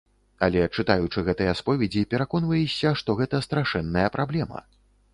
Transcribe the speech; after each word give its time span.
Але, 0.45 0.63
чытаючы 0.77 1.23
гэтыя 1.27 1.53
споведзі, 1.61 2.03
пераконваешся, 2.15 2.97
што 3.03 3.19
гэта 3.23 3.45
страшэнная 3.51 4.07
праблема. 4.21 4.69